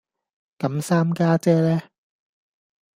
[0.57, 1.79] 咁三家姐呢